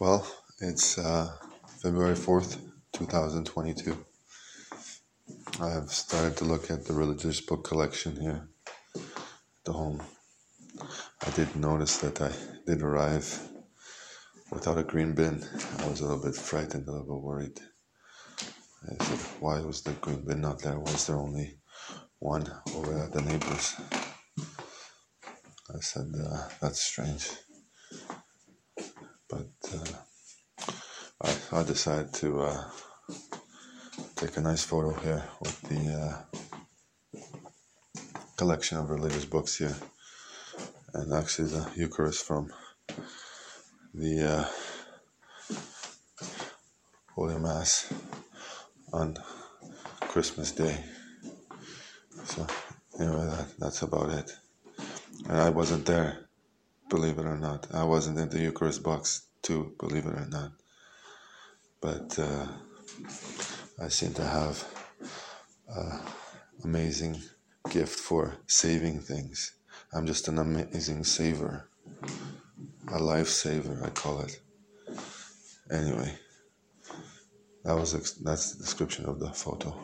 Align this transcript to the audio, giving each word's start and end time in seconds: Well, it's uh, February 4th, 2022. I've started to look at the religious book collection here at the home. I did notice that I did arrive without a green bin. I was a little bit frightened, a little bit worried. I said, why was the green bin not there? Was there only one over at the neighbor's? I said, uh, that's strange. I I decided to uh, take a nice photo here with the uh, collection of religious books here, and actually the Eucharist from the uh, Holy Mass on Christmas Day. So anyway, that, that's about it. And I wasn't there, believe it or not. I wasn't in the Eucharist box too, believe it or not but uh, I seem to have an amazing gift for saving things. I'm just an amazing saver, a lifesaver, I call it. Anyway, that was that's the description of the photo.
Well, 0.00 0.26
it's 0.58 0.98
uh, 0.98 1.30
February 1.80 2.16
4th, 2.16 2.58
2022. 2.94 3.96
I've 5.60 5.88
started 5.88 6.36
to 6.38 6.44
look 6.44 6.68
at 6.68 6.84
the 6.84 6.94
religious 6.94 7.40
book 7.40 7.62
collection 7.62 8.20
here 8.20 8.48
at 8.96 9.02
the 9.64 9.72
home. 9.72 10.02
I 11.24 11.30
did 11.36 11.54
notice 11.54 11.98
that 11.98 12.20
I 12.20 12.32
did 12.66 12.82
arrive 12.82 13.38
without 14.50 14.78
a 14.78 14.82
green 14.82 15.14
bin. 15.14 15.46
I 15.78 15.88
was 15.88 16.00
a 16.00 16.08
little 16.08 16.24
bit 16.24 16.34
frightened, 16.34 16.88
a 16.88 16.90
little 16.90 17.06
bit 17.06 17.22
worried. 17.22 17.60
I 18.90 19.04
said, 19.04 19.18
why 19.38 19.60
was 19.60 19.82
the 19.82 19.92
green 19.92 20.24
bin 20.24 20.40
not 20.40 20.60
there? 20.60 20.80
Was 20.80 21.06
there 21.06 21.20
only 21.20 21.58
one 22.18 22.50
over 22.74 22.98
at 22.98 23.12
the 23.12 23.22
neighbor's? 23.22 23.74
I 25.72 25.78
said, 25.80 26.12
uh, 26.20 26.48
that's 26.60 26.80
strange. 26.80 27.28
I 31.22 31.34
I 31.52 31.62
decided 31.62 32.12
to 32.14 32.42
uh, 32.42 32.64
take 34.16 34.36
a 34.36 34.40
nice 34.40 34.64
photo 34.64 34.92
here 35.00 35.24
with 35.40 35.60
the 35.62 35.82
uh, 36.02 37.20
collection 38.36 38.78
of 38.78 38.90
religious 38.90 39.24
books 39.24 39.56
here, 39.56 39.76
and 40.94 41.12
actually 41.14 41.48
the 41.48 41.70
Eucharist 41.76 42.24
from 42.26 42.52
the 43.94 44.22
uh, 44.22 44.44
Holy 47.14 47.38
Mass 47.38 47.92
on 48.92 49.16
Christmas 50.00 50.52
Day. 50.52 50.84
So 52.24 52.46
anyway, 52.98 53.26
that, 53.26 53.48
that's 53.58 53.82
about 53.82 54.10
it. 54.10 54.30
And 55.28 55.38
I 55.38 55.50
wasn't 55.50 55.86
there, 55.86 56.23
believe 56.94 57.18
it 57.18 57.26
or 57.34 57.40
not. 57.48 57.60
I 57.82 57.84
wasn't 57.94 58.18
in 58.18 58.28
the 58.28 58.42
Eucharist 58.48 58.82
box 58.82 59.26
too, 59.42 59.60
believe 59.78 60.06
it 60.06 60.18
or 60.22 60.28
not 60.38 60.52
but 61.84 62.18
uh, 62.18 62.46
I 63.78 63.88
seem 63.88 64.14
to 64.14 64.24
have 64.24 64.64
an 65.68 66.00
amazing 66.64 67.20
gift 67.68 68.00
for 68.00 68.36
saving 68.46 69.00
things. 69.00 69.52
I'm 69.92 70.06
just 70.06 70.28
an 70.28 70.38
amazing 70.38 71.04
saver, 71.04 71.68
a 72.88 72.98
lifesaver, 72.98 73.84
I 73.84 73.90
call 73.90 74.20
it. 74.22 74.40
Anyway, 75.70 76.14
that 77.64 77.74
was 77.74 77.92
that's 78.24 78.52
the 78.52 78.64
description 78.64 79.04
of 79.04 79.20
the 79.20 79.28
photo. 79.28 79.76